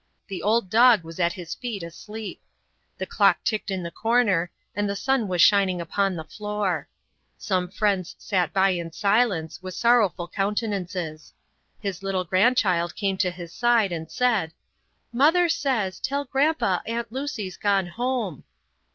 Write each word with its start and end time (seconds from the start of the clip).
The 0.29 0.41
old 0.41 0.71
dog 0.71 1.03
was 1.03 1.19
at 1.19 1.33
his 1.33 1.53
feet 1.53 1.83
asleep. 1.83 2.41
The 2.97 3.05
clock 3.05 3.43
ticked 3.43 3.69
in 3.69 3.83
the 3.83 3.91
corner, 3.91 4.49
and 4.75 4.89
the 4.89 4.95
sun 4.95 5.27
was 5.27 5.43
shining 5.43 5.79
upon 5.79 6.15
the 6.15 6.23
floor. 6.23 6.87
Some 7.37 7.69
friends 7.69 8.15
sat 8.17 8.51
by 8.51 8.69
in 8.71 8.93
silence, 8.93 9.61
with 9.61 9.75
sorrowful 9.75 10.27
countenances. 10.27 11.33
His 11.79 12.01
little 12.01 12.23
grandchild 12.25 12.95
came 12.95 13.17
to 13.17 13.29
his 13.29 13.53
side, 13.53 13.91
and 13.91 14.09
said, 14.09 14.53
"Mother 15.13 15.47
says, 15.47 15.99
tell 15.99 16.25
Grandpa 16.25 16.79
Aunt 16.87 17.11
Lucy's 17.11 17.57
gone 17.57 17.85
home." 17.85 18.43